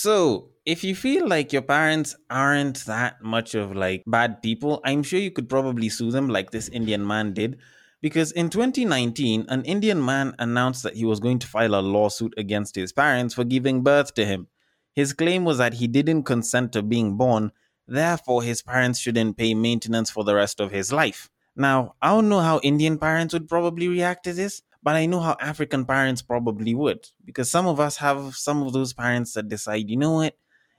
[0.00, 5.02] So, if you feel like your parents aren't that much of like bad people, I'm
[5.02, 7.58] sure you could probably sue them like this Indian man did.
[8.00, 12.32] Because in 2019, an Indian man announced that he was going to file a lawsuit
[12.36, 14.46] against his parents for giving birth to him.
[14.94, 17.50] His claim was that he didn't consent to being born,
[17.88, 21.28] therefore, his parents shouldn't pay maintenance for the rest of his life.
[21.56, 25.20] Now, I don't know how Indian parents would probably react to this, but I know
[25.20, 27.06] how African parents probably would.
[27.22, 30.34] Because some of us have some of those parents that decide, you know what?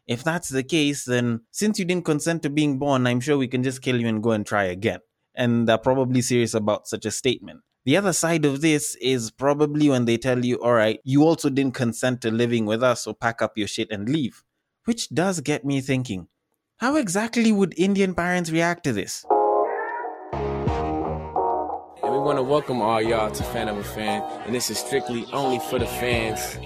[0.07, 3.47] If that's the case, then since you didn't consent to being born, I'm sure we
[3.47, 5.01] can just kill you and go and try again.
[5.35, 7.61] And they're probably serious about such a statement.
[7.85, 11.51] The other side of this is probably when they tell you, all right, you also
[11.51, 14.43] didn't consent to living with us, so pack up your shit and leave.
[14.85, 16.29] Which does get me thinking
[16.77, 19.23] how exactly would Indian parents react to this?
[22.19, 25.25] We want to welcome all y'all to Fan of a Fan, and this is strictly
[25.31, 26.57] only for the fans.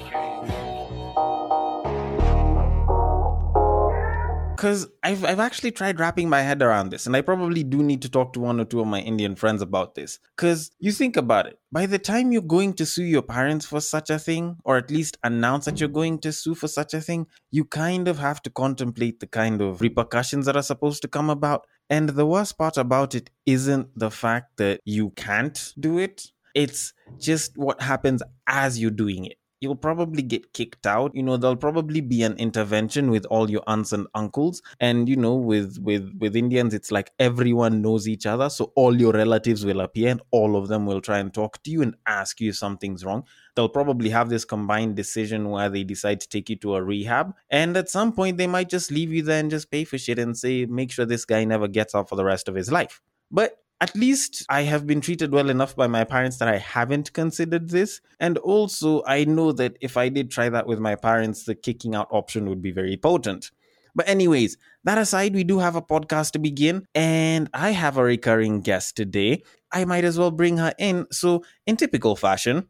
[4.64, 8.02] because I've I've actually tried wrapping my head around this, and I probably do need
[8.04, 10.20] to talk to one or two of my Indian friends about this.
[10.38, 13.82] Because you think about it, by the time you're going to sue your parents for
[13.82, 17.02] such a thing, or at least announce that you're going to sue for such a
[17.02, 21.10] thing, you kind of have to contemplate the kind of repercussions that are supposed to
[21.10, 21.68] come about.
[21.94, 26.32] And the worst part about it isn't the fact that you can't do it.
[26.56, 31.16] It's just what happens as you're doing it you'll probably get kicked out.
[31.16, 34.62] You know there'll probably be an intervention with all your aunts and uncles.
[34.80, 38.50] And you know with with with indians it's like everyone knows each other.
[38.50, 41.72] So all your relatives will appear and all of them will try and talk to
[41.72, 43.24] you and ask you if something's wrong.
[43.56, 47.34] They'll probably have this combined decision where they decide to take you to a rehab.
[47.50, 50.20] And at some point they might just leave you there and just pay for shit
[50.20, 53.02] and say make sure this guy never gets out for the rest of his life.
[53.32, 57.12] But at least I have been treated well enough by my parents that I haven't
[57.12, 58.00] considered this.
[58.18, 61.94] And also, I know that if I did try that with my parents, the kicking
[61.94, 63.52] out option would be very potent.
[63.94, 64.56] But, anyways,
[64.86, 68.96] that aside, we do have a podcast to begin, and I have a recurring guest
[68.96, 69.44] today.
[69.70, 71.06] I might as well bring her in.
[71.12, 72.70] So, in typical fashion,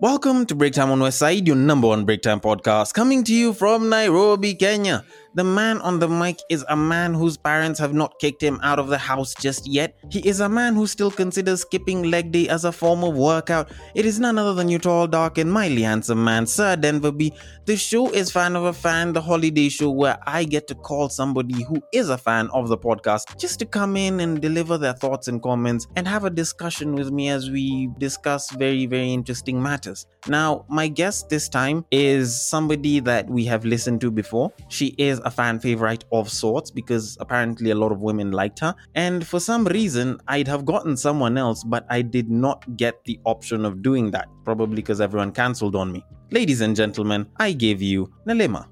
[0.00, 3.34] welcome to Break Time on West Side, your number one break time podcast, coming to
[3.34, 5.04] you from Nairobi, Kenya.
[5.32, 8.80] The man on the mic is a man whose parents have not kicked him out
[8.80, 9.96] of the house just yet.
[10.10, 13.70] He is a man who still considers skipping leg day as a form of workout.
[13.94, 17.32] It is none other than your tall, dark, and mildly handsome man, Sir Denver B.
[17.66, 21.08] The show is Fan of a Fan, the holiday show where I get to call
[21.08, 24.94] somebody who is a fan of the podcast just to come in and deliver their
[24.94, 29.62] thoughts and comments and have a discussion with me as we discuss very, very interesting
[29.62, 30.08] matters.
[30.26, 34.52] Now, my guest this time is somebody that we have listened to before.
[34.68, 38.74] She is a fan favorite of sorts because apparently a lot of women liked her.
[38.94, 43.18] And for some reason, I'd have gotten someone else, but I did not get the
[43.24, 46.04] option of doing that, probably because everyone cancelled on me.
[46.30, 48.66] Ladies and gentlemen, I gave you Nelima.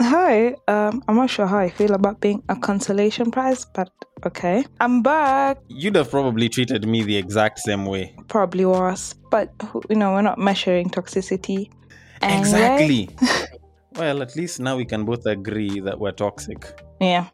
[0.00, 3.90] Hi, um, I'm not sure how I feel about being a consolation prize, but
[4.24, 4.64] okay.
[4.80, 5.58] I'm back.
[5.68, 8.14] You'd have probably treated me the exact same way.
[8.28, 9.52] Probably was, but
[9.90, 11.70] you know, we're not measuring toxicity.
[12.22, 12.38] Anyway.
[12.38, 13.10] Exactly.
[13.98, 16.80] Well, at least now we can both agree that we're toxic.
[17.00, 17.26] Yeah.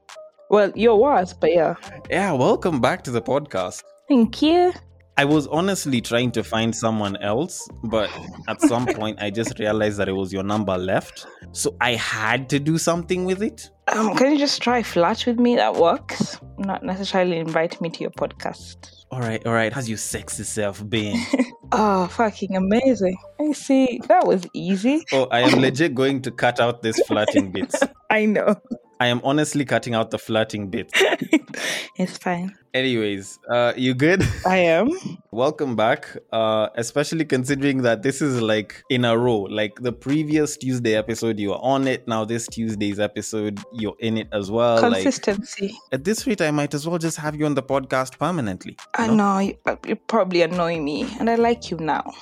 [0.48, 1.74] Well, you're worse, but yeah.
[2.08, 3.82] Yeah, welcome back to the podcast.
[4.08, 4.72] Thank you.
[5.18, 8.10] I was honestly trying to find someone else, but
[8.48, 11.26] at some point I just realized that it was your number left.
[11.52, 13.68] So I had to do something with it.
[13.88, 15.56] Um, can you just try flash with me?
[15.56, 16.40] That works.
[16.56, 19.03] Not necessarily invite me to your podcast.
[19.14, 19.72] All right, all right.
[19.72, 21.24] How's your sexy self been?
[21.70, 23.16] oh, fucking amazing.
[23.38, 24.00] I see.
[24.08, 25.04] That was easy.
[25.12, 27.80] Oh, I am legit going to cut out this flirting bits.
[28.10, 28.56] I know.
[28.98, 30.92] I am honestly cutting out the flirting bits.
[31.96, 32.56] it's fine.
[32.74, 34.26] Anyways, uh, you good?
[34.46, 34.90] I am.
[35.30, 36.16] Welcome back.
[36.32, 39.42] Uh, especially considering that this is like in a row.
[39.42, 42.08] Like the previous Tuesday episode, you were on it.
[42.08, 44.80] Now this Tuesday's episode, you're in it as well.
[44.80, 45.68] Consistency.
[45.68, 48.76] Like, at this rate, I might as well just have you on the podcast permanently.
[48.94, 49.56] I know, know you,
[49.86, 52.12] you probably annoy me, and I like you now.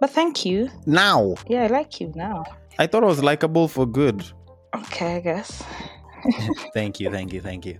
[0.00, 0.70] But thank you.
[0.86, 1.36] Now.
[1.46, 2.42] Yeah, I like you now.
[2.80, 4.24] I thought I was likable for good.
[4.74, 5.62] Okay, I guess.
[6.74, 7.78] thank you, thank you, thank you.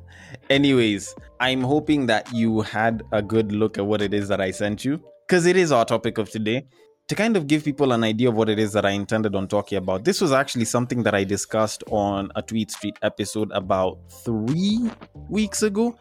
[0.48, 4.50] Anyways, I'm hoping that you had a good look at what it is that I
[4.50, 6.66] sent you because it is our topic of today.
[7.08, 9.48] To kind of give people an idea of what it is that I intended on
[9.48, 13.98] talking about, this was actually something that I discussed on a Tweet Street episode about
[14.24, 14.88] three
[15.28, 15.98] weeks ago.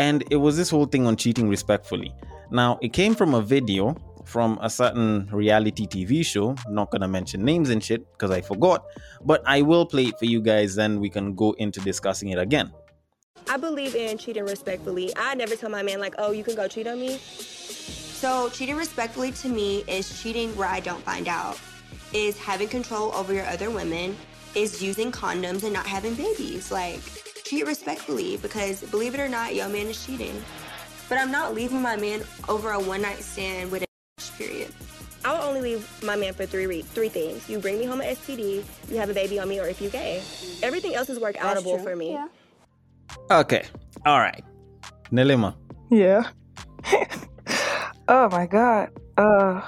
[0.00, 2.12] And it was this whole thing on cheating respectfully.
[2.50, 3.94] Now, it came from a video
[4.30, 6.54] from a certain reality TV show.
[6.68, 8.84] not gonna mention names and shit because I forgot,
[9.24, 10.76] but I will play it for you guys.
[10.76, 12.72] Then we can go into discussing it again.
[13.48, 15.12] I believe in cheating respectfully.
[15.16, 18.76] I never tell my man like, "Oh, you can go cheat on me." So cheating
[18.76, 21.58] respectfully to me is cheating where I don't find out,
[22.12, 24.16] is having control over your other women,
[24.54, 26.70] is using condoms and not having babies.
[26.70, 27.00] Like,
[27.44, 30.36] treat respectfully because believe it or not, your man is cheating.
[31.08, 33.89] But I'm not leaving my man over a one night stand with a
[34.40, 34.72] period.
[35.24, 37.48] I will only leave my man for three re- three things.
[37.48, 39.90] You bring me home an STD, you have a baby on me, or if you
[39.90, 40.22] gay.
[40.62, 41.84] Everything else is work That's outable true.
[41.84, 42.12] for me.
[42.12, 42.28] Yeah.
[43.30, 43.64] Okay.
[44.06, 44.42] All right.
[45.12, 45.54] Nelima,
[45.90, 46.22] Yeah.
[48.08, 48.88] oh my god.
[49.18, 49.60] Uh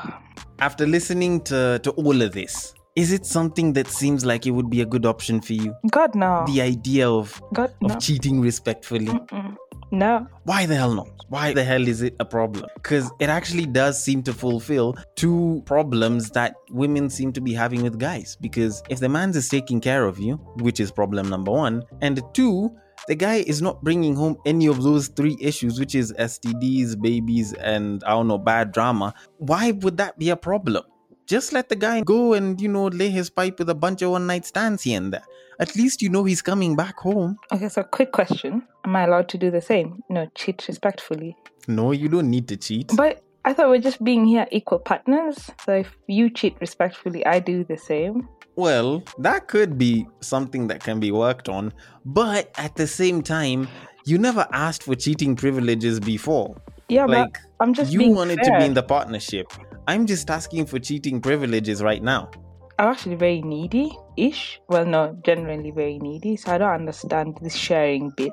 [0.61, 4.71] after listening to, to all of this, is it something that seems like it would
[4.71, 5.75] be a good option for you?
[5.91, 6.45] God no.
[6.47, 7.99] The idea of, God of no.
[7.99, 9.07] cheating respectfully?
[9.07, 9.57] Mm-mm.
[9.93, 10.27] No.
[10.45, 11.11] Why the hell not?
[11.29, 12.65] Why the hell is it a problem?
[12.75, 17.83] Because it actually does seem to fulfill two problems that women seem to be having
[17.83, 18.37] with guys.
[18.41, 22.23] Because if the man's is taking care of you, which is problem number one, and
[22.33, 22.75] two,
[23.07, 27.53] the guy is not bringing home any of those three issues, which is STDs, babies,
[27.53, 29.13] and I don't know, bad drama.
[29.39, 30.85] Why would that be a problem?
[31.27, 34.11] Just let the guy go and, you know, lay his pipe with a bunch of
[34.11, 35.23] one night stands here and there.
[35.61, 37.37] At least you know he's coming back home.
[37.53, 38.63] Okay, so quick question.
[38.85, 40.03] Am I allowed to do the same?
[40.11, 41.37] No, cheat respectfully.
[41.69, 42.91] No, you don't need to cheat.
[42.97, 45.51] But I thought we're just being here equal partners.
[45.65, 48.29] So if you cheat respectfully, I do the same.
[48.57, 51.73] Well, that could be something that can be worked on,
[52.05, 53.67] but at the same time,
[54.05, 56.61] you never asked for cheating privileges before.
[56.89, 59.51] Yeah, Like, but I'm just you wanted to be in the partnership.
[59.87, 62.31] I'm just asking for cheating privileges right now.
[62.79, 64.61] I'm actually very needy ish.
[64.69, 66.37] Well, no, generally very needy.
[66.37, 68.33] So I don't understand this sharing bit.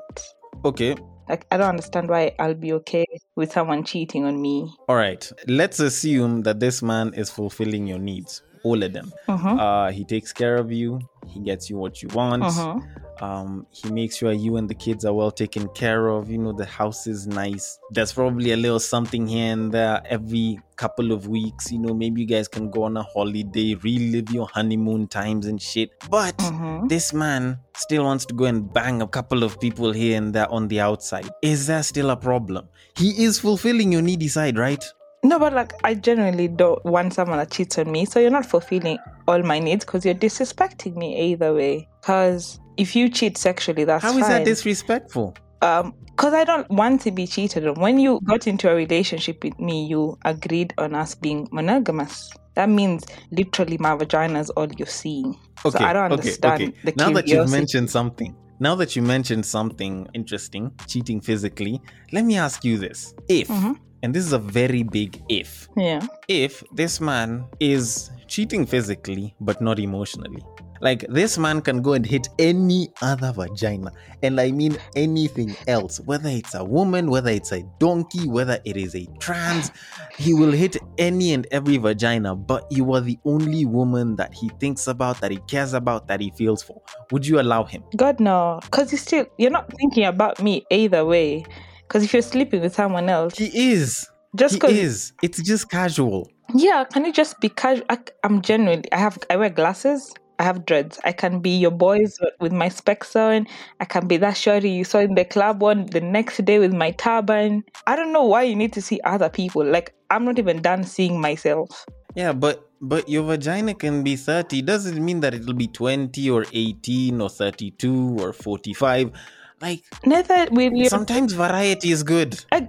[0.64, 0.94] Okay,
[1.28, 3.04] Like, I don't understand why I'll be okay
[3.36, 4.68] with someone cheating on me.
[4.88, 5.30] all right.
[5.46, 9.12] Let's assume that this man is fulfilling your needs, all of them.
[9.28, 9.48] Uh-huh.
[9.54, 12.42] Uh, he takes care of you, he gets you what you want.
[12.42, 12.80] Uh-huh.
[13.20, 16.30] Um, he makes sure you and the kids are well taken care of.
[16.30, 17.78] You know, the house is nice.
[17.90, 21.70] There's probably a little something here and there every couple of weeks.
[21.70, 25.60] You know, maybe you guys can go on a holiday, relive your honeymoon times and
[25.60, 25.90] shit.
[26.08, 26.88] But Mhm.
[26.88, 30.50] this man still wants to go and bang a couple of people here and there
[30.50, 31.28] on the outside.
[31.42, 32.68] Is there still a problem?
[32.96, 34.82] He is fulfilling your needy side, right?
[35.22, 38.06] No, but like, I generally don't want someone that cheats on me.
[38.06, 41.88] So you're not fulfilling all my needs because you're disrespecting me either way.
[42.00, 44.30] Because if you cheat sexually, that's How is fine.
[44.30, 45.36] that disrespectful?
[45.62, 49.44] um because i don't want to be cheated on when you got into a relationship
[49.44, 54.66] with me you agreed on us being monogamous that means literally my vagina is all
[54.78, 56.72] you're seeing Okay, so i don't okay, understand okay.
[56.84, 61.78] the now that you've mentioned something, now that you mentioned something interesting, cheating physically,
[62.12, 63.76] let me ask you this: If, Mhm.
[64.02, 66.06] And this is a very big if, yeah.
[66.28, 70.42] If this man is cheating physically but not emotionally.
[70.82, 73.92] Like this man can go and hit any other vagina,
[74.22, 78.78] and I mean anything else, whether it's a woman, whether it's a donkey, whether it
[78.78, 79.72] is a trans,
[80.16, 84.48] he will hit any and every vagina, but you are the only woman that he
[84.58, 86.80] thinks about, that he cares about, that he feels for.
[87.12, 87.84] Would you allow him?
[87.96, 88.60] god no.
[88.62, 91.44] Because you still you're not thinking about me either way
[91.90, 94.06] because if you're sleeping with someone else He is.
[94.36, 95.12] just he is.
[95.22, 96.30] It's just casual.
[96.54, 100.42] yeah can you just be casual I, i'm genuinely i have i wear glasses I
[100.44, 100.98] have dreads.
[101.04, 103.46] I can be your boys with my specs on.
[103.78, 106.72] I can be that shorty you saw in the club one the next day with
[106.72, 107.62] my turban.
[107.86, 109.62] I don't know why you need to see other people.
[109.62, 111.84] Like I'm not even done seeing myself.
[112.14, 116.46] Yeah, but but your vagina can be 30 doesn't mean that it'll be 20 or
[116.50, 119.12] 18 or 32 or 45.
[119.60, 120.88] Like Neither will you.
[120.88, 122.42] sometimes variety is good.
[122.52, 122.68] I,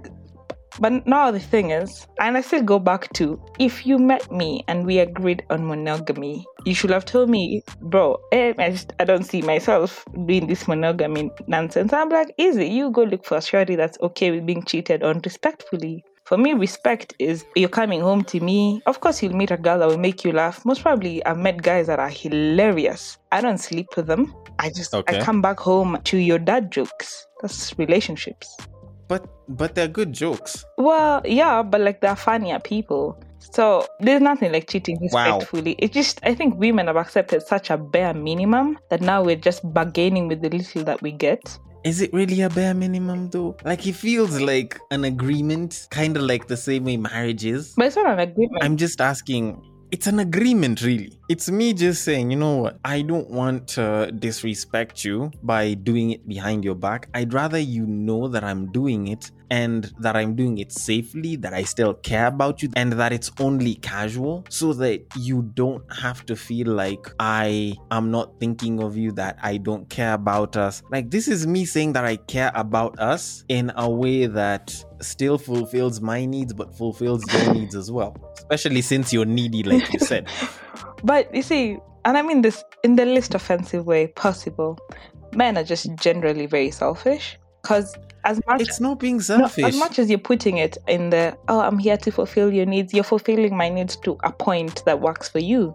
[0.80, 4.64] but now the thing is, and I still go back to if you met me
[4.68, 9.04] and we agreed on monogamy, you should have told me, bro, eh, I, just, I
[9.04, 11.92] don't see myself doing this monogamy nonsense.
[11.92, 15.20] I'm like, easy, you go look for a shorty that's okay with being cheated on
[15.24, 16.04] respectfully.
[16.24, 18.80] For me, respect is you're coming home to me.
[18.86, 20.64] Of course, you'll meet a girl that will make you laugh.
[20.64, 23.18] Most probably, I've met guys that are hilarious.
[23.32, 24.32] I don't sleep with them.
[24.62, 25.18] I just Okay.
[25.18, 27.26] I come back home to your dad jokes.
[27.42, 28.56] That's relationships.
[29.08, 30.64] But but they're good jokes.
[30.78, 33.18] Well, yeah, but like they're funnier people.
[33.40, 35.38] So there's nothing like cheating Wow.
[35.38, 35.74] respectfully.
[35.78, 39.60] It's just I think women have accepted such a bare minimum that now we're just
[39.74, 41.42] bargaining with the little that we get.
[41.84, 43.56] Is it really a bare minimum though?
[43.64, 47.74] Like it feels like an agreement, kind of like the same way marriage is.
[47.76, 48.62] But it's not an agreement.
[48.62, 49.60] I'm just asking.
[49.92, 51.12] It's an agreement, really.
[51.28, 52.78] It's me just saying, you know what?
[52.82, 57.08] I don't want to disrespect you by doing it behind your back.
[57.12, 61.52] I'd rather you know that I'm doing it and that I'm doing it safely, that
[61.52, 66.24] I still care about you, and that it's only casual so that you don't have
[66.26, 70.82] to feel like I am not thinking of you, that I don't care about us.
[70.90, 75.36] Like, this is me saying that I care about us in a way that still
[75.36, 79.98] fulfills my needs but fulfills your needs as well especially since you're needy like you
[79.98, 80.28] said
[81.04, 84.78] But you see, and I mean this in the least offensive way possible.
[85.34, 89.64] Men are just generally very selfish because as much It's not being no, selfish.
[89.64, 92.92] as much as you're putting it in the oh i'm here to fulfill your needs
[92.94, 95.74] you're fulfilling my needs to a point that works for you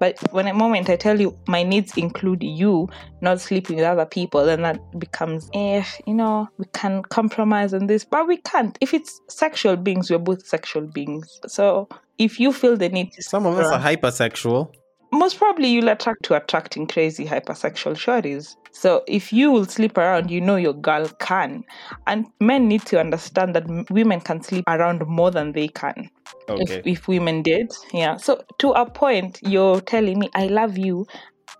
[0.00, 2.88] but when a moment i tell you my needs include you
[3.20, 7.86] not sleeping with other people then that becomes eh you know we can compromise on
[7.88, 11.88] this but we can't if it's sexual beings we're both sexual beings so
[12.18, 14.72] if you feel the need to Some of us are hypersexual.
[15.12, 18.56] most probably you'll attract to attracting crazy hypersexual shorties.
[18.78, 21.64] So if you will sleep around, you know your girl can.
[22.06, 26.08] And men need to understand that women can sleep around more than they can.
[26.48, 26.62] Okay.
[26.84, 28.18] If, if women did, yeah.
[28.18, 31.08] So to a point, you're telling me, I love you,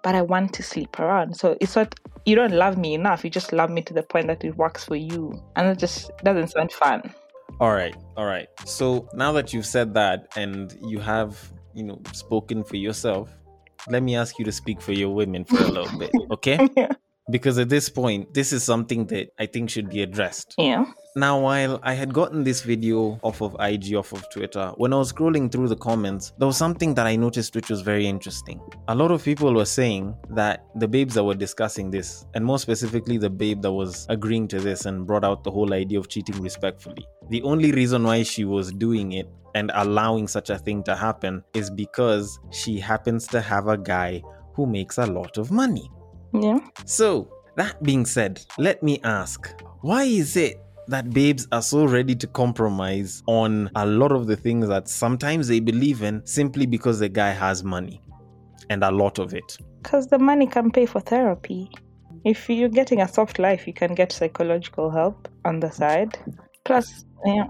[0.04, 1.36] but I want to sleep around.
[1.36, 1.92] So it's not,
[2.24, 3.24] you don't love me enough.
[3.24, 5.42] You just love me to the point that it works for you.
[5.56, 7.12] And it just doesn't sound fun.
[7.58, 8.46] All right, all right.
[8.64, 13.28] So now that you've said that and you have, you know, spoken for yourself,
[13.88, 16.68] let me ask you to speak for your women for a little bit, okay?
[16.76, 16.92] Yeah.
[17.30, 20.54] Because at this point, this is something that I think should be addressed.
[20.56, 20.86] Yeah.
[21.16, 24.96] Now, while I had gotten this video off of IG, off of Twitter, when I
[24.96, 28.60] was scrolling through the comments, there was something that I noticed which was very interesting.
[28.86, 32.58] A lot of people were saying that the babes that were discussing this, and more
[32.58, 36.08] specifically the babe that was agreeing to this and brought out the whole idea of
[36.08, 40.84] cheating respectfully, the only reason why she was doing it and allowing such a thing
[40.84, 44.22] to happen is because she happens to have a guy
[44.54, 45.90] who makes a lot of money.
[46.32, 46.58] Yeah.
[46.84, 52.14] So, that being said, let me ask why is it that babes are so ready
[52.14, 56.98] to compromise on a lot of the things that sometimes they believe in simply because
[56.98, 58.00] the guy has money
[58.70, 59.58] and a lot of it?
[59.82, 61.70] Because the money can pay for therapy.
[62.24, 66.18] If you're getting a soft life, you can get psychological help on the side.
[66.64, 67.46] Plus, yeah,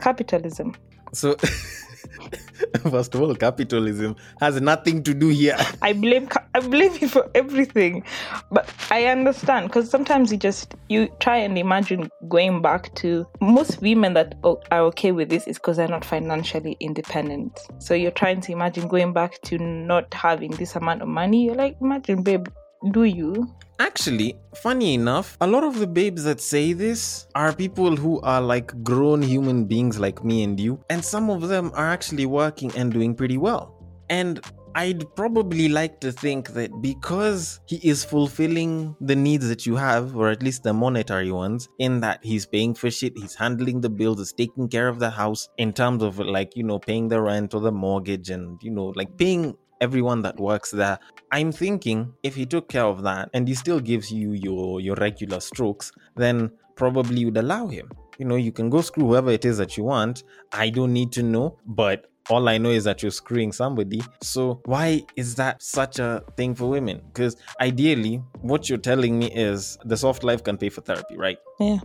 [0.00, 0.74] capitalism.
[1.12, 1.36] So,
[2.90, 5.56] first of all, capitalism has nothing to do here.
[5.82, 8.04] I blame I blame it for everything,
[8.50, 13.80] but I understand because sometimes you just you try and imagine going back to most
[13.80, 17.58] women that are okay with this is because they're not financially independent.
[17.78, 21.46] So you're trying to imagine going back to not having this amount of money.
[21.46, 22.48] You're like, imagine, babe,
[22.92, 23.54] do you?
[23.78, 28.40] Actually, funny enough, a lot of the babes that say this are people who are
[28.40, 32.70] like grown human beings like me and you, and some of them are actually working
[32.76, 33.74] and doing pretty well.
[34.10, 34.40] And
[34.74, 40.14] I'd probably like to think that because he is fulfilling the needs that you have,
[40.14, 43.90] or at least the monetary ones, in that he's paying for shit, he's handling the
[43.90, 47.20] bills, he's taking care of the house in terms of like, you know, paying the
[47.20, 50.98] rent or the mortgage and, you know, like paying everyone that works there.
[51.32, 54.96] I'm thinking if he took care of that and he still gives you your your
[54.96, 57.90] regular strokes, then probably you'd allow him.
[58.18, 60.24] You know, you can go screw whoever it is that you want.
[60.52, 64.02] I don't need to know, but all I know is that you're screwing somebody.
[64.22, 67.00] So why is that such a thing for women?
[67.12, 71.38] Because ideally, what you're telling me is the soft life can pay for therapy, right?
[71.58, 71.78] Yeah.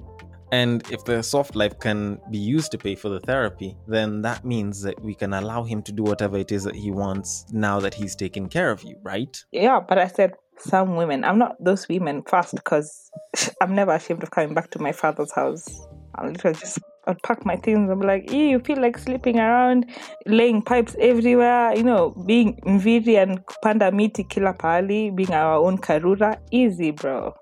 [0.51, 4.45] And if the soft life can be used to pay for the therapy, then that
[4.45, 7.79] means that we can allow him to do whatever it is that he wants now
[7.79, 9.43] that he's taken care of you, right?
[9.51, 11.23] Yeah, but I said some women.
[11.23, 13.11] I'm not those women first because
[13.61, 15.67] I'm never ashamed of coming back to my father's house.
[16.15, 17.89] I'll literally just I'll pack my things.
[17.89, 19.85] I'm like, "Ew, you feel like sleeping around,
[20.25, 25.77] laying pipes everywhere, you know, being mviri and panda miti kila pali, being our own
[25.77, 26.39] karura.
[26.51, 27.33] Easy, bro.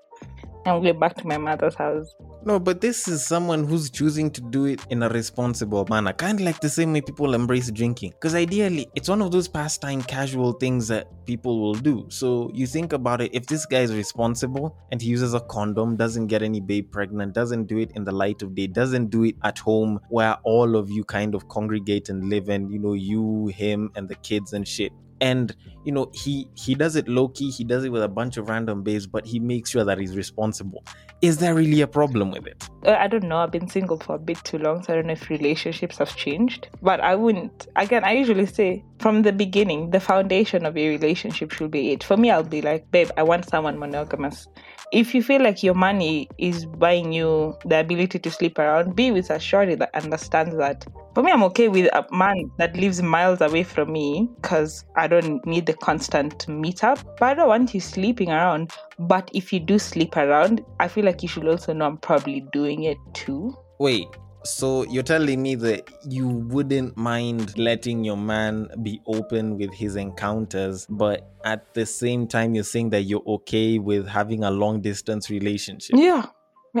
[0.66, 2.14] I'm going back to my mother's house.
[2.46, 6.40] No, but this is someone who's choosing to do it in a responsible manner, kind
[6.40, 8.10] of like the same way people embrace drinking.
[8.10, 12.04] Because ideally, it's one of those pastime, casual things that people will do.
[12.10, 15.96] So you think about it if this guy is responsible and he uses a condom,
[15.96, 19.24] doesn't get any babe pregnant, doesn't do it in the light of day, doesn't do
[19.24, 22.92] it at home where all of you kind of congregate and live and, you know,
[22.92, 27.28] you, him, and the kids and shit and you know he he does it low
[27.28, 29.98] key he does it with a bunch of random babes but he makes sure that
[29.98, 30.84] he's responsible
[31.26, 33.38] is there really a problem with it Uh, I don't know.
[33.42, 36.12] I've been single for a bit too long, so I don't know if relationships have
[36.24, 36.68] changed.
[36.88, 37.66] But I wouldn't.
[37.84, 38.70] Again, I usually say
[39.04, 42.02] from the beginning, the foundation of a relationship should be it.
[42.02, 44.48] For me, I'll be like, babe, I want someone monogamous.
[44.92, 49.10] If you feel like your money is buying you the ability to sleep around, be
[49.10, 50.86] with a shorty that understands that.
[51.14, 55.06] For me, I'm okay with a man that lives miles away from me because I
[55.06, 57.04] don't need the constant meetup.
[57.18, 58.72] But I don't want you sleeping around.
[58.98, 62.40] But if you do sleep around, I feel like you should also know I'm probably
[62.54, 63.54] doing it too.
[63.78, 64.08] wait
[64.44, 69.96] so you're telling me that you wouldn't mind letting your man be open with his
[69.96, 74.80] encounters but at the same time you're saying that you're okay with having a long
[74.80, 76.26] distance relationship Yeah.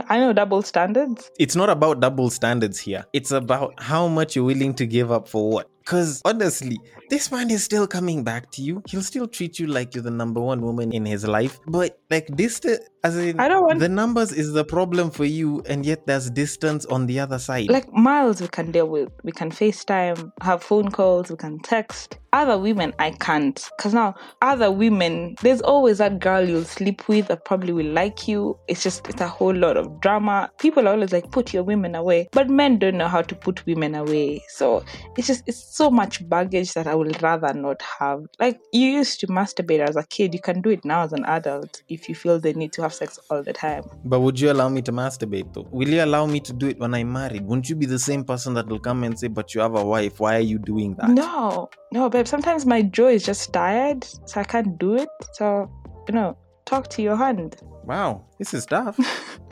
[0.08, 1.30] I know double standards.
[1.38, 5.28] it's not about double standards here it's about how much you're willing to give up
[5.28, 6.78] for what Because honestly,
[7.14, 8.82] this man is still coming back to you.
[8.88, 11.60] He'll still treat you like you're the number one woman in his life.
[11.64, 12.60] But like this,
[13.04, 16.28] as in, I don't want- the numbers is the problem for you, and yet there's
[16.28, 17.68] distance on the other side.
[17.70, 19.10] Like miles we can deal with.
[19.22, 22.18] We can FaceTime, have phone calls, we can text.
[22.32, 23.64] Other women I can't.
[23.78, 28.26] Cause now other women, there's always that girl you'll sleep with that probably will like
[28.26, 28.58] you.
[28.66, 30.50] It's just it's a whole lot of drama.
[30.58, 32.26] People are always like, put your women away.
[32.32, 34.42] But men don't know how to put women away.
[34.48, 34.82] So
[35.16, 38.26] it's just it's so much baggage that I would rather not have.
[38.38, 41.24] Like you used to masturbate as a kid, you can do it now as an
[41.24, 43.84] adult if you feel the need to have sex all the time.
[44.04, 45.68] But would you allow me to masturbate though?
[45.70, 47.46] Will you allow me to do it when I'm married?
[47.46, 49.84] Won't you be the same person that will come and say, But you have a
[49.84, 51.10] wife, why are you doing that?
[51.10, 52.26] No, no, babe.
[52.26, 55.08] Sometimes my jaw is just tired, so I can't do it.
[55.32, 55.70] So,
[56.08, 57.56] you know, talk to your hand.
[57.84, 58.98] Wow, this is tough.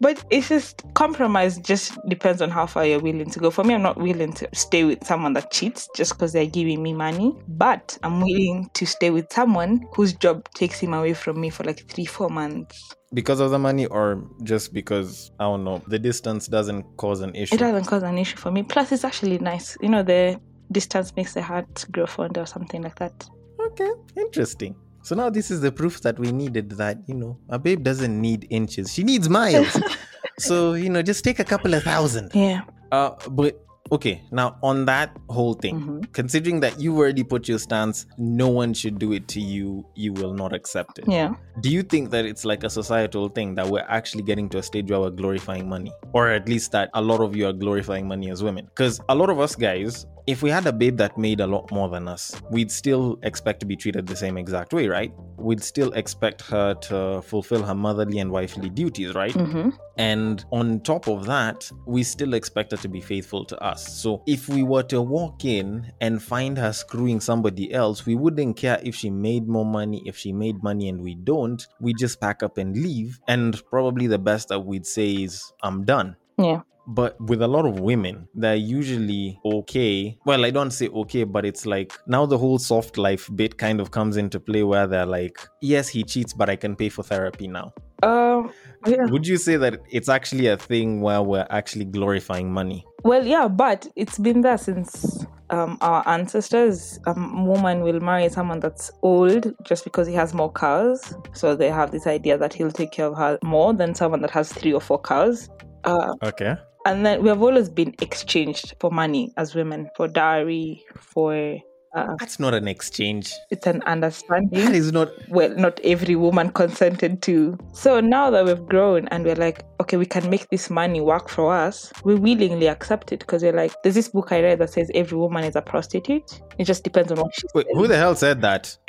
[0.00, 3.50] But it's just compromise just depends on how far you're willing to go.
[3.50, 6.82] For me, I'm not willing to stay with someone that cheats just because they're giving
[6.82, 7.36] me money.
[7.48, 11.64] But I'm willing to stay with someone whose job takes him away from me for
[11.64, 12.94] like three, four months.
[13.12, 17.34] because of the money or just because I don't know, the distance doesn't cause an
[17.34, 17.56] issue.
[17.56, 18.62] It doesn't cause an issue for me.
[18.62, 19.76] Plus, it's actually nice.
[19.80, 20.40] You know, the
[20.72, 23.28] distance makes the heart grow fonder or something like that.
[23.60, 24.76] Okay, interesting.
[25.02, 28.20] So now this is the proof that we needed that, you know, a babe doesn't
[28.20, 28.92] need inches.
[28.92, 29.80] She needs miles.
[30.38, 32.32] so, you know, just take a couple of thousand.
[32.34, 32.62] Yeah.
[32.92, 36.12] Uh but okay, now on that whole thing, Mhm.
[36.12, 40.12] considering that you already put your stance, no one should do it to you, you
[40.12, 41.04] will not accept it.
[41.08, 41.34] Yeah.
[41.60, 44.62] Do you think that it's like a societal thing that we're actually getting to a
[44.62, 45.92] stage where we're glorifying money?
[46.12, 48.66] Or at least that a lot of you are glorifying money as women?
[48.66, 51.70] Because a lot of us guys, if we had a babe that made a lot
[51.72, 55.12] more than us, we'd still expect to be treated the same exact way, right?
[55.38, 59.34] We'd still expect her to fulfill her motherly and wifely duties, right?
[59.34, 59.70] Mm-hmm.
[59.96, 63.79] And on top of that, we still expect her to be faithful to us.
[63.82, 68.56] So if we were to walk in and find her screwing somebody else, we wouldn't
[68.56, 71.66] care if she made more money, if she made money and we don't.
[71.80, 73.20] We just pack up and leave.
[73.28, 76.16] And probably the best that we'd say is, I'm done.
[76.38, 76.62] Yeah.
[76.92, 80.18] But with a lot of women, they're usually okay.
[80.26, 83.80] Well, I don't say okay, but it's like now the whole soft life bit kind
[83.80, 87.02] of comes into play where they're like, yes, he cheats, but I can pay for
[87.02, 87.72] therapy now.
[88.02, 88.52] Um.
[88.86, 89.04] Yeah.
[89.10, 92.84] Would you say that it's actually a thing where we're actually glorifying money?
[93.04, 96.98] Well, yeah, but it's been there since um, our ancestors.
[97.06, 101.14] A woman will marry someone that's old just because he has more cows.
[101.34, 104.30] So they have this idea that he'll take care of her more than someone that
[104.30, 105.50] has three or four cows.
[105.84, 106.56] Uh, Okay.
[106.86, 111.58] And then we have always been exchanged for money as women, for dowry, for.
[111.92, 113.32] Uh, That's not an exchange.
[113.50, 114.74] it's an understanding.
[114.74, 115.08] is not.
[115.28, 117.58] well, not every woman consented to.
[117.72, 121.28] So now that we've grown and we're like, okay, we can make this money work
[121.28, 124.70] for us, we willingly accept it because we're like, there's this book I read that
[124.70, 126.40] says every woman is a prostitute.
[126.58, 128.76] It just depends on what she's Wait, who the hell said that?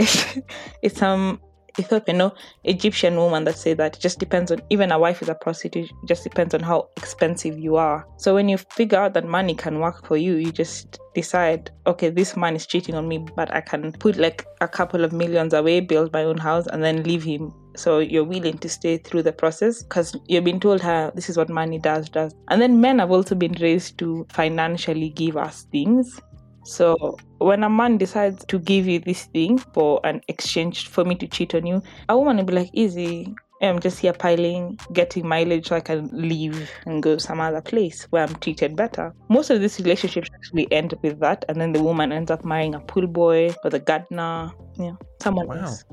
[0.83, 1.41] it's some
[1.79, 5.29] Ethiopian, no, Egyptian woman that say that it just depends on even a wife is
[5.29, 8.07] a prostitute, it just depends on how expensive you are.
[8.17, 12.09] So when you figure out that money can work for you, you just decide, okay,
[12.09, 15.53] this man is cheating on me, but I can put like a couple of millions
[15.53, 17.53] away, build my own house, and then leave him.
[17.75, 21.37] So you're willing to stay through the process because you've been told how this is
[21.37, 22.33] what money does, does.
[22.49, 26.19] And then men have also been raised to financially give us things.
[26.63, 31.15] So when a man decides to give you this thing for an exchange for me
[31.15, 33.33] to cheat on you, a woman will be like, easy.
[33.63, 38.07] I'm just here piling, getting mileage so I can leave and go some other place
[38.09, 39.13] where I'm treated better.
[39.29, 42.73] Most of these relationships actually end with that, and then the woman ends up marrying
[42.73, 45.57] a pool boy or the gardener, yeah, someone Wow.
[45.57, 45.83] else.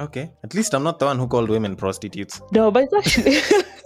[0.00, 0.32] Okay.
[0.42, 2.40] At least I'm not the one who called women prostitutes.
[2.50, 3.62] No, but it's actually,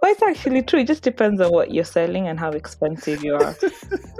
[0.00, 0.80] but it's actually true.
[0.80, 3.56] It just depends on what you're selling and how expensive you are.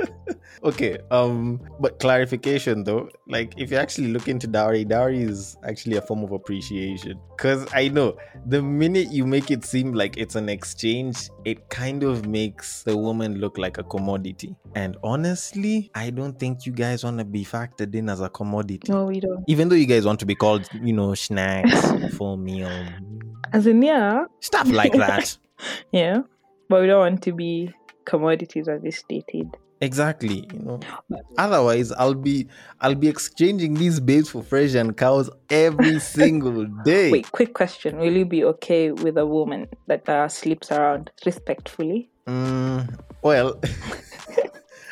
[0.64, 0.98] okay.
[1.10, 1.60] Um.
[1.80, 6.24] But clarification though, like if you actually look into dowry, dowry is actually a form
[6.24, 7.18] of appreciation.
[7.36, 12.02] Cause I know the minute you make it seem like it's an exchange, it kind
[12.02, 14.56] of makes the woman look like a commodity.
[14.74, 18.90] And honestly, I don't think you guys want to be factored in as a commodity.
[18.90, 19.44] No, we don't.
[19.48, 22.70] Even though you guys want to be called, you know, snacks, full meal,
[23.52, 25.36] As in, yeah, stuff like that.
[25.92, 26.20] yeah,
[26.68, 27.72] but we don't want to be
[28.04, 29.56] commodities as they stated.
[29.80, 30.48] Exactly.
[30.52, 30.80] You know.
[31.36, 32.48] Otherwise, I'll be
[32.80, 37.12] I'll be exchanging these babes for Frisian cows every single day.
[37.12, 42.08] Wait, quick question: Will you be okay with a woman that uh, sleeps around respectfully?
[42.26, 43.60] Mm, well,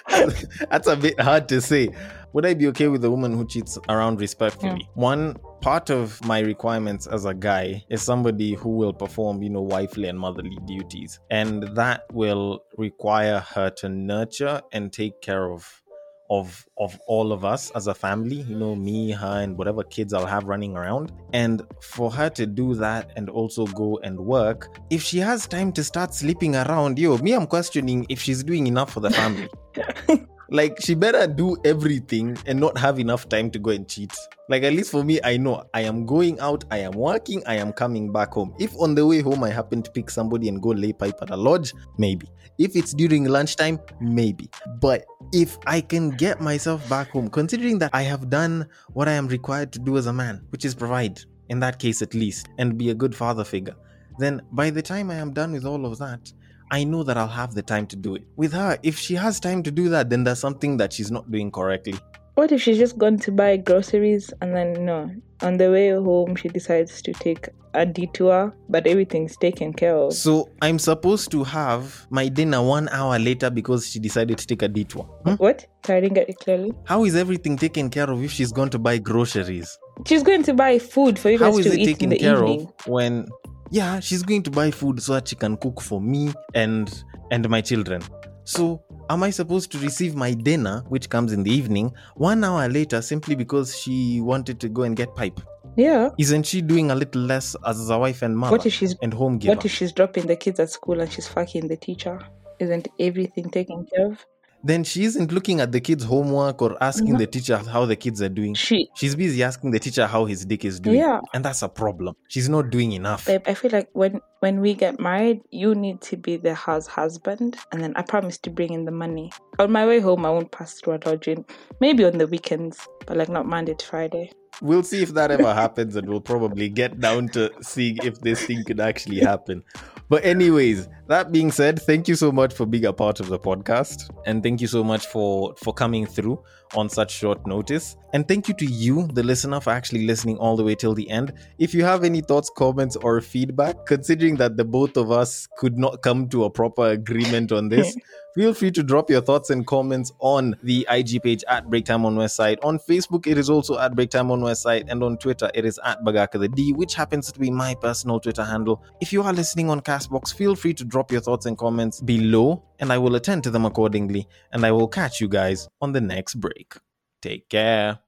[0.71, 1.89] that's a bit hard to say.
[2.33, 4.89] Would I be okay with a woman who cheats around respectfully?
[4.95, 9.63] One part of my requirements as a guy is somebody who will perform, you know,
[9.63, 11.21] wifely and motherly duties.
[11.31, 15.81] And that will require her to nurture and take care of
[16.31, 20.13] of of all of us as a family you know me her and whatever kids
[20.13, 21.13] i'll have running around.
[21.33, 25.73] And for her to do that and also go and work if she has time
[25.73, 29.49] to start sleeping around yo me i'm questioning if she's doing enough for the family
[30.51, 34.13] like she better do everything and not have enough time to go and cheat.
[34.49, 37.55] Like at least for me i know i am going out i am working i
[37.55, 38.55] am coming back home.
[38.59, 41.31] If on the way home i happen to pick somebody and go lay pipe at
[41.31, 42.29] a lodge maybe.
[42.59, 44.51] If it's during lunchtime maybe.
[44.81, 49.13] But if i can get myself back home considering that i have done what i
[49.13, 52.49] am required to do as a man which is provide in that case at least
[52.59, 53.75] and be a good father figure
[54.19, 56.33] then by the time i am done with all of that
[56.75, 58.25] I know that I'll have the time to do it.
[58.35, 61.31] With her, if she has time to do that, then there's something that she's not
[61.31, 61.95] doing correctly.
[62.35, 65.09] What if she's just gone to buy groceries and then no,
[65.43, 70.15] on the way home she decides to take a detour, but everything's taken care of.
[70.15, 74.63] So I'm supposed to have my dinner one hour later because she decided to take
[74.63, 75.05] a detour.
[75.25, 75.35] Hmm?
[75.35, 75.69] What?
[75.89, 76.73] I didn't get it clearly.
[76.87, 79.79] How is everything taken care of if she's gone to buy groceries?
[80.07, 82.19] She's going to buy food for you guys How is to eat in taken the
[82.19, 82.63] care evening.
[82.67, 83.29] of when
[83.75, 87.49] yeah, she's going to buy food so that she can cook for me and and
[87.49, 88.03] my children.
[88.45, 92.69] So am I supposed to receive my dinner, which comes in the evening, one hour
[92.69, 95.41] later simply because she wanted to go and get pipe?
[95.77, 96.11] Yeah.
[96.19, 99.13] Isn't she doing a little less as a wife and mother What if she's and
[99.13, 99.57] home giver?
[99.57, 102.21] what if she's dropping the kids at school and she's fucking the teacher?
[102.61, 104.25] Isn't everything taken care of?
[104.65, 107.19] Then she isn't looking at the kids' homework or asking mm-hmm.
[107.19, 108.55] the teacher how the kids are doing.
[108.55, 110.97] She She's busy asking the teacher how his dick is doing.
[110.97, 111.21] Yeah.
[111.35, 112.17] And that's a problem.
[112.29, 113.27] She's not doing enough.
[113.27, 116.87] babe, I feel like when when we get married, you need to be the house
[116.87, 119.33] husband, and then I promise to bring in the money.
[119.59, 121.45] On my way home, I won't pass through a lodging.
[121.81, 124.33] Maybe on the weekends, but like not Monday to Friday.
[124.63, 128.45] We'll see if that ever happens, and we'll probably get down to seeing if this
[128.45, 129.63] thing could actually happen.
[130.09, 133.39] But, anyways, that being said, thank you so much for being a part of the
[133.39, 136.43] podcast, and thank you so much for for coming through
[136.75, 137.97] on such short notice.
[138.13, 141.09] And thank you to you, the listener, for actually listening all the way till the
[141.11, 141.33] end.
[141.59, 145.79] If you have any thoughts, comments, or feedback, considering that the both of us could
[145.79, 147.97] not come to a proper agreement on this,
[148.35, 152.17] feel free to drop your thoughts and comments on the IG page at Breaktime on
[152.17, 152.59] Westside.
[152.63, 156.03] On Facebook, it is also at Breaktime on Westside, and on Twitter, it is at
[156.05, 158.83] Bagaka the D, which happens to be my personal Twitter handle.
[159.01, 162.63] If you are listening on Castbox, feel free to drop your thoughts and comments below,
[162.81, 164.27] and I will attend to them accordingly.
[164.53, 166.75] And I will catch you guys on the next break.
[167.23, 168.01] Take care.